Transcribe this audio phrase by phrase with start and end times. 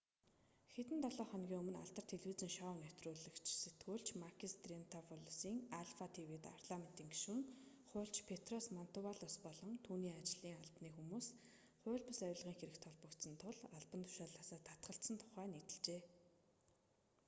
[0.73, 5.41] хэдэн долоо хоногийн өмнө алдарт телевизийн шоу нэвтрүүлэгт сэтгүүлч макис триантафилопулос
[5.81, 7.41] альфа тв-д парламентын гишүүн
[7.89, 11.27] хуульч петрос мантувалос болон түүний ажлын албаны хүмүүс
[11.81, 16.01] хууль бус авилгын хэрэгт холбогдсон тул албан тушаалаасаа татгалзсан тухай нийтэлжээ